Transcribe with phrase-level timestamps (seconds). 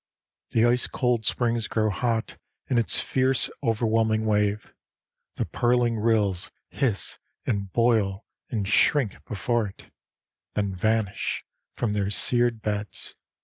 [0.49, 4.73] The ice cold springs grow hot in its fierce overwhelming wave,
[5.35, 9.91] the purling rills hiss and boil and shrink before it,
[10.55, 11.45] then vanish
[11.75, 13.13] from their seared beds.